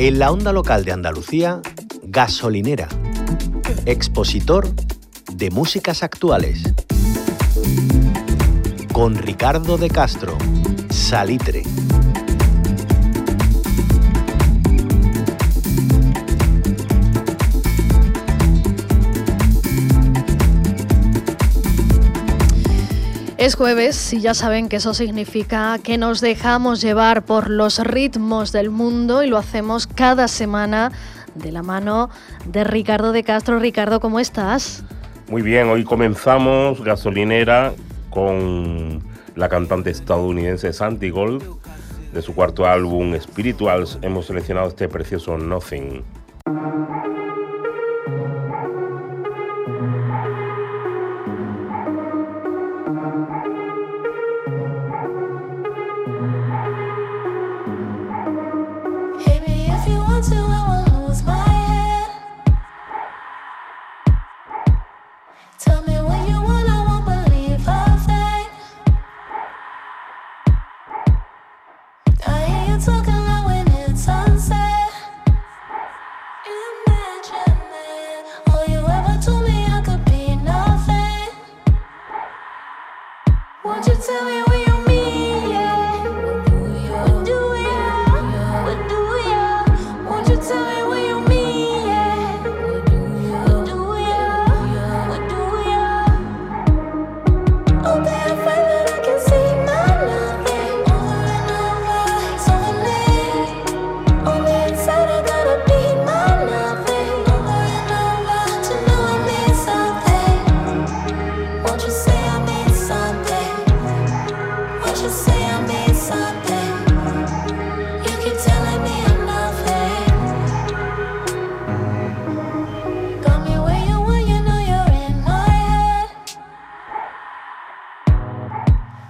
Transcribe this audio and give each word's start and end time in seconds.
En 0.00 0.20
la 0.20 0.30
onda 0.30 0.52
local 0.52 0.84
de 0.84 0.92
Andalucía, 0.92 1.60
Gasolinera, 2.04 2.86
expositor 3.84 4.68
de 5.32 5.50
músicas 5.50 6.04
actuales. 6.04 6.62
Con 8.92 9.16
Ricardo 9.16 9.76
de 9.76 9.90
Castro, 9.90 10.38
Salitre. 10.88 11.64
Es 23.38 23.54
jueves 23.54 24.12
y 24.12 24.20
ya 24.20 24.34
saben 24.34 24.68
que 24.68 24.76
eso 24.76 24.94
significa 24.94 25.78
que 25.78 25.96
nos 25.96 26.20
dejamos 26.20 26.80
llevar 26.80 27.24
por 27.24 27.50
los 27.50 27.78
ritmos 27.78 28.50
del 28.50 28.70
mundo 28.70 29.22
y 29.22 29.28
lo 29.28 29.38
hacemos 29.38 29.86
cada 29.86 30.26
semana 30.26 30.90
de 31.36 31.52
la 31.52 31.62
mano 31.62 32.10
de 32.46 32.64
Ricardo 32.64 33.12
de 33.12 33.22
Castro. 33.22 33.60
Ricardo, 33.60 34.00
¿cómo 34.00 34.18
estás? 34.18 34.82
Muy 35.28 35.42
bien, 35.42 35.68
hoy 35.68 35.84
comenzamos 35.84 36.82
gasolinera 36.82 37.74
con 38.10 39.04
la 39.36 39.48
cantante 39.48 39.90
estadounidense 39.90 40.72
Santi 40.72 41.10
Gold. 41.10 41.44
De 42.12 42.22
su 42.22 42.34
cuarto 42.34 42.66
álbum 42.66 43.14
Spirituals 43.20 44.00
hemos 44.02 44.26
seleccionado 44.26 44.66
este 44.66 44.88
precioso 44.88 45.38
Nothing. 45.38 46.02
took 72.78 73.17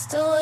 Still 0.00 0.39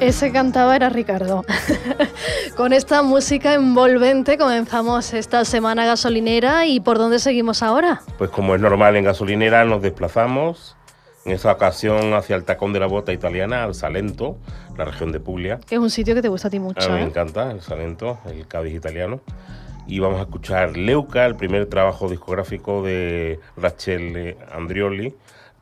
Ese 0.00 0.32
cantaba 0.32 0.76
era 0.76 0.88
Ricardo. 0.88 1.44
Con 2.56 2.72
esta 2.72 3.02
música 3.02 3.52
envolvente 3.54 4.38
comenzamos 4.38 5.12
esta 5.12 5.44
semana 5.44 5.84
gasolinera 5.84 6.66
y 6.66 6.80
¿por 6.80 6.96
dónde 6.98 7.18
seguimos 7.18 7.62
ahora? 7.62 8.00
Pues 8.16 8.30
como 8.30 8.54
es 8.54 8.60
normal 8.60 8.96
en 8.96 9.04
gasolinera 9.04 9.64
nos 9.64 9.82
desplazamos 9.82 10.76
en 11.24 11.32
esta 11.32 11.52
ocasión 11.52 12.14
hacia 12.14 12.36
el 12.36 12.44
tacón 12.44 12.72
de 12.72 12.80
la 12.80 12.86
bota 12.86 13.12
italiana, 13.12 13.64
al 13.64 13.74
Salento, 13.74 14.38
la 14.76 14.86
región 14.86 15.12
de 15.12 15.20
Puglia. 15.20 15.60
Es 15.68 15.78
un 15.78 15.90
sitio 15.90 16.14
que 16.14 16.22
te 16.22 16.28
gusta 16.28 16.48
a 16.48 16.50
ti 16.50 16.58
mucho. 16.58 16.86
A 16.86 16.88
mí 16.88 16.94
me 16.94 17.02
¿eh? 17.02 17.08
encanta 17.08 17.50
el 17.50 17.60
Salento, 17.60 18.18
el 18.26 18.46
Cádiz 18.46 18.74
italiano. 18.74 19.20
Y 19.86 20.00
vamos 20.00 20.18
a 20.18 20.22
escuchar 20.22 20.76
Leuca, 20.76 21.26
el 21.26 21.36
primer 21.36 21.66
trabajo 21.66 22.08
discográfico 22.08 22.82
de 22.82 23.40
Rachel 23.56 24.36
Andrioli, 24.52 25.14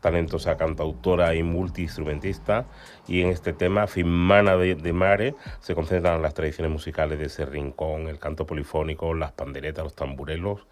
talentosa 0.06 0.56
cantautora 0.56 1.34
y 1.34 1.42
multiinstrumentista 1.42 2.66
y 3.08 3.22
en 3.22 3.30
este 3.30 3.52
tema, 3.52 3.88
Fimana 3.88 4.56
de, 4.56 4.92
Mare, 4.92 5.34
se 5.58 5.74
concentran 5.74 6.22
las 6.22 6.32
tradiciones 6.32 6.70
musicales 6.70 7.18
de 7.18 7.26
ese 7.26 7.44
rincón, 7.44 8.06
el 8.06 8.20
canto 8.20 8.46
polifónico, 8.46 9.14
las 9.14 9.32
panderetas, 9.32 9.82
los 9.82 9.96
tamburelos. 9.96 10.64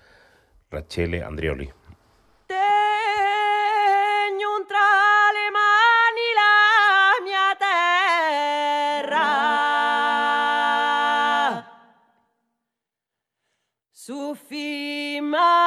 Rachele 0.71 1.25
Andrioli. 1.25 1.69
Su 13.91 14.37
fimana 14.49 15.64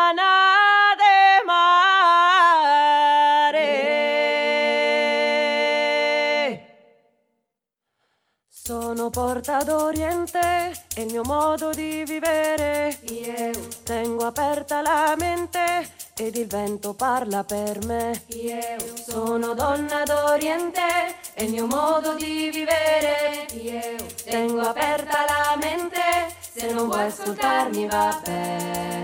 Sono 9.07 9.25
porta 9.25 9.63
d'Oriente, 9.63 10.39
è 10.93 10.99
il 10.99 11.11
mio 11.11 11.23
modo 11.23 11.69
di 11.69 12.03
vivere. 12.05 12.97
Io 13.03 13.51
tengo 13.83 14.25
aperta 14.25 14.81
la 14.81 15.15
mente 15.17 15.89
ed 16.17 16.35
il 16.35 16.45
vento 16.45 16.93
parla 16.93 17.45
per 17.45 17.85
me. 17.85 18.23
Io 18.33 18.59
sono 18.95 19.53
donna 19.53 20.03
d'Oriente, 20.03 20.81
è 21.33 21.43
il 21.43 21.51
mio 21.51 21.67
modo 21.67 22.15
di 22.15 22.49
vivere. 22.51 23.45
Io 23.53 23.95
tengo 24.25 24.59
aperta 24.59 25.23
la 25.25 25.55
mente, 25.55 26.01
se 26.39 26.69
non 26.73 26.87
vuoi 26.87 27.05
ascoltarmi 27.05 27.87
va 27.87 28.21
bene. 28.25 28.96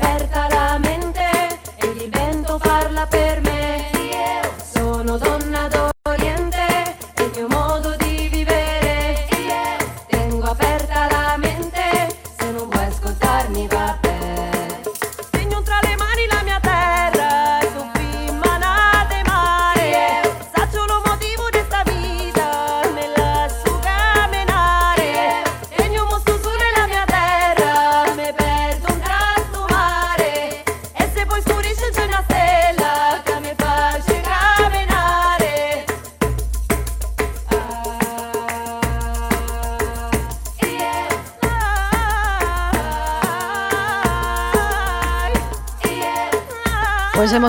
Aperta. 0.00 0.87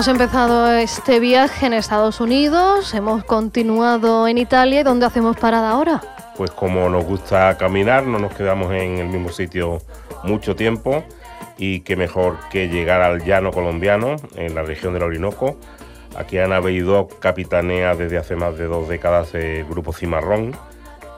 Hemos 0.00 0.08
empezado 0.08 0.72
este 0.72 1.20
viaje 1.20 1.66
en 1.66 1.74
Estados 1.74 2.22
Unidos, 2.22 2.94
hemos 2.94 3.22
continuado 3.22 4.26
en 4.28 4.38
Italia 4.38 4.80
y 4.80 4.82
¿dónde 4.82 5.04
hacemos 5.04 5.36
parada 5.36 5.72
ahora? 5.72 6.00
Pues 6.38 6.50
como 6.52 6.88
nos 6.88 7.04
gusta 7.04 7.58
caminar, 7.58 8.06
no 8.06 8.18
nos 8.18 8.32
quedamos 8.32 8.72
en 8.72 8.96
el 8.96 9.08
mismo 9.08 9.28
sitio 9.28 9.82
mucho 10.24 10.56
tiempo 10.56 11.04
y 11.58 11.80
qué 11.80 11.96
mejor 11.96 12.38
que 12.50 12.70
llegar 12.70 13.02
al 13.02 13.22
llano 13.26 13.50
colombiano, 13.50 14.16
en 14.36 14.54
la 14.54 14.62
región 14.62 14.94
del 14.94 15.02
Orinoco. 15.02 15.58
Aquí 16.16 16.38
Ana 16.38 16.60
Beidó 16.60 17.06
capitanea 17.06 17.94
desde 17.94 18.16
hace 18.16 18.36
más 18.36 18.56
de 18.56 18.68
dos 18.68 18.88
décadas 18.88 19.34
el 19.34 19.66
grupo 19.66 19.92
Cimarrón, 19.92 20.56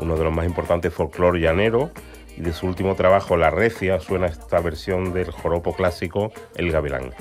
uno 0.01 0.17
de 0.17 0.25
los 0.25 0.35
más 0.35 0.45
importantes 0.45 0.93
folclore 0.93 1.39
llanero, 1.39 1.93
y 2.37 2.41
de 2.41 2.53
su 2.53 2.67
último 2.67 2.97
trabajo, 2.97 3.37
La 3.37 3.51
Recia, 3.51 4.01
suena 4.01 4.27
esta 4.27 4.59
versión 4.59 5.13
del 5.13 5.31
joropo 5.31 5.73
clásico 5.73 6.33
El 6.57 6.73
Gavilán. 6.73 7.13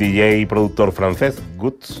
DJ 0.00 0.38
y 0.38 0.46
productor 0.46 0.92
francés 0.92 1.42
Guts 1.58 2.00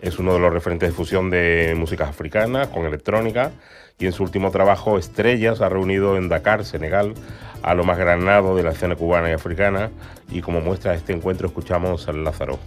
es 0.00 0.18
uno 0.18 0.32
de 0.32 0.40
los 0.40 0.50
referentes 0.50 0.88
de 0.88 0.94
fusión 0.94 1.28
de 1.28 1.74
música 1.76 2.08
africana 2.08 2.70
con 2.70 2.86
electrónica 2.86 3.52
y 3.98 4.06
en 4.06 4.12
su 4.12 4.22
último 4.22 4.50
trabajo 4.50 4.96
Estrellas 4.96 5.60
ha 5.60 5.68
reunido 5.68 6.16
en 6.16 6.30
Dakar, 6.30 6.64
Senegal, 6.64 7.12
a 7.60 7.74
lo 7.74 7.84
más 7.84 7.98
granado 7.98 8.56
de 8.56 8.62
la 8.62 8.70
escena 8.70 8.96
cubana 8.96 9.28
y 9.28 9.32
africana 9.32 9.90
y 10.30 10.40
como 10.40 10.62
muestra 10.62 10.94
este 10.94 11.12
encuentro 11.12 11.48
escuchamos 11.48 12.08
al 12.08 12.24
Lázaro. 12.24 12.58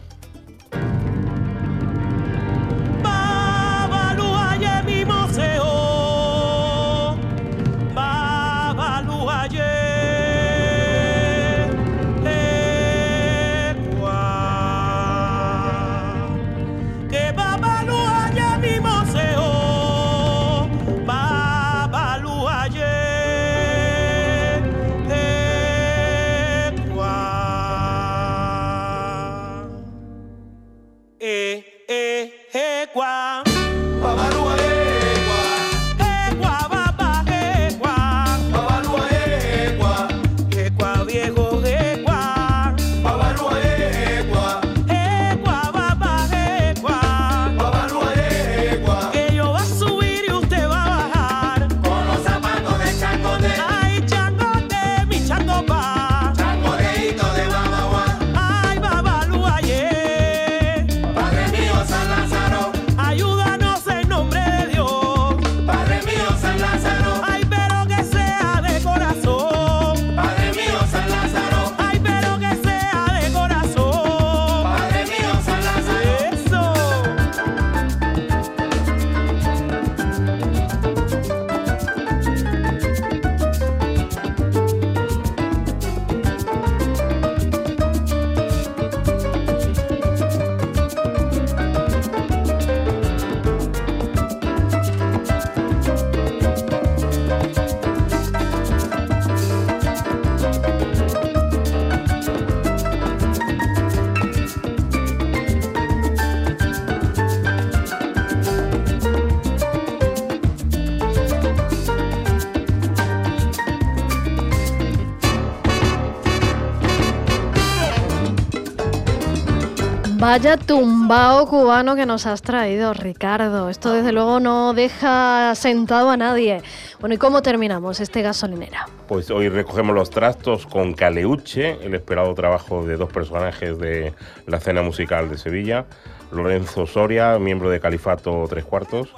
Vaya 120.30 120.57
tumbao 120.57 121.48
cubano 121.48 121.95
que 121.95 122.06
nos 122.06 122.28
has 122.28 122.44
traído, 122.44 122.94
Ricardo. 122.94 123.68
Esto 123.68 123.94
desde 123.94 124.12
luego 124.12 124.40
no 124.40 124.76
deja 124.76 125.56
sentado 125.56 126.12
a 126.12 126.18
nadie. 126.18 126.62
Bueno, 127.00 127.16
¿y 127.16 127.18
cómo 127.18 127.42
terminamos 127.42 128.00
este 128.00 128.21
gasolinera? 128.21 128.88
Pues 129.07 129.31
hoy 129.31 129.50
recogemos 129.50 129.95
los 129.95 130.12
trastos 130.12 130.68
con 130.68 130.94
Caleuche, 130.94 131.83
el 131.83 131.95
esperado 131.95 132.36
trabajo 132.36 132.86
de 132.86 132.95
dos 132.95 133.12
personajes 133.12 133.80
de 133.80 134.14
la 134.45 134.57
escena 134.57 134.83
musical 134.83 135.31
de 135.31 135.40
Sevilla. 135.40 135.88
Lorenzo 136.31 136.86
Soria, 136.86 137.40
miembro 137.40 137.71
de 137.71 137.80
Califato 137.80 138.45
Tres 138.48 138.66
Cuartos, 138.66 139.09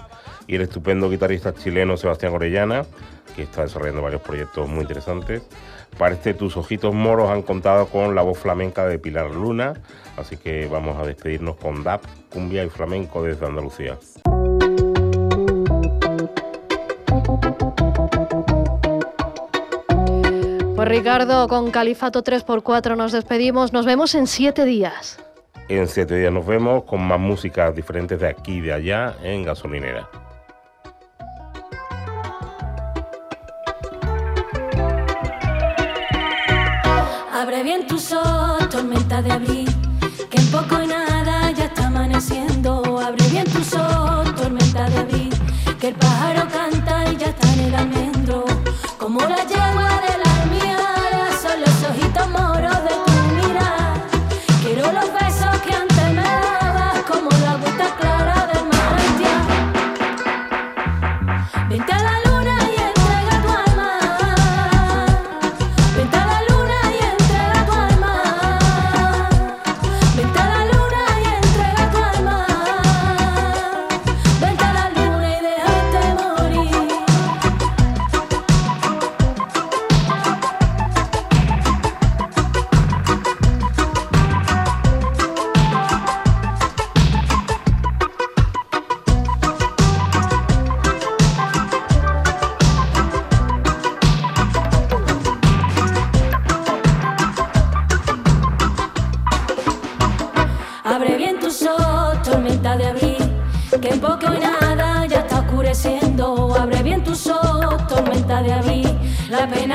y 0.47 0.55
el 0.55 0.61
estupendo 0.61 1.09
guitarrista 1.09 1.53
chileno 1.53 1.97
Sebastián 1.97 2.33
Orellana, 2.33 2.85
que 3.35 3.43
está 3.43 3.63
desarrollando 3.63 4.01
varios 4.01 4.21
proyectos 4.21 4.65
muy 4.69 4.83
interesantes. 4.83 5.41
Parece 5.97 6.33
tus 6.33 6.57
ojitos 6.57 6.93
moros 6.93 7.29
han 7.29 7.41
contado 7.41 7.87
con 7.87 8.15
la 8.15 8.21
voz 8.21 8.39
flamenca 8.39 8.87
de 8.87 8.97
Pilar 8.99 9.31
Luna, 9.31 9.73
así 10.17 10.37
que 10.37 10.67
vamos 10.67 10.97
a 10.99 11.05
despedirnos 11.05 11.57
con 11.57 11.83
DAP, 11.83 12.03
cumbia 12.31 12.63
y 12.63 12.69
flamenco 12.69 13.23
desde 13.23 13.45
Andalucía. 13.45 13.97
Pues 20.75 20.89
Ricardo, 20.89 21.47
con 21.47 21.69
Califato 21.69 22.23
3x4 22.23 22.97
nos 22.97 23.11
despedimos, 23.11 23.71
nos 23.71 23.85
vemos 23.85 24.15
en 24.15 24.25
siete 24.25 24.65
días. 24.65 25.19
En 25.69 25.87
siete 25.87 26.15
días 26.17 26.33
nos 26.33 26.45
vemos 26.45 26.85
con 26.85 27.01
más 27.01 27.19
músicas 27.19 27.75
diferentes 27.75 28.19
de 28.19 28.27
aquí 28.27 28.53
y 28.53 28.61
de 28.61 28.73
allá 28.73 29.15
en 29.21 29.43
Gasolinera. 29.43 30.09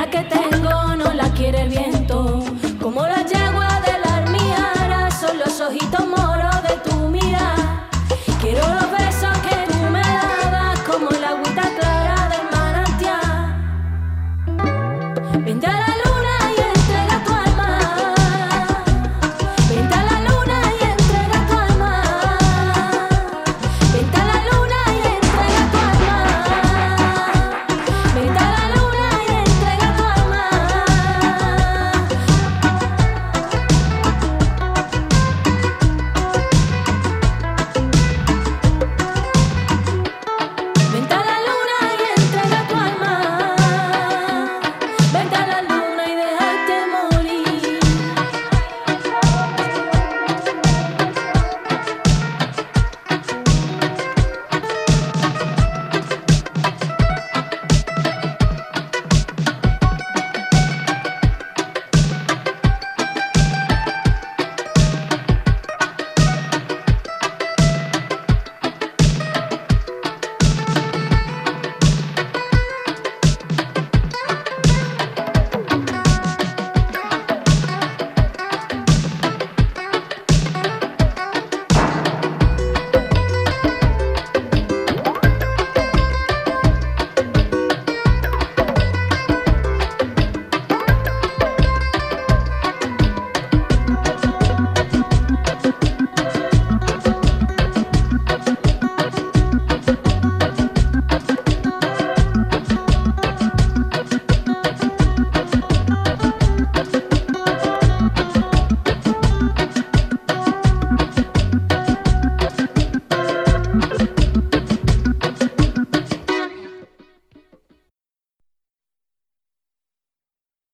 Que 0.09 0.23
tengo 0.23 0.95
no 0.95 1.13
la 1.13 1.29
quiere 1.33 1.67
viento. 1.67 1.86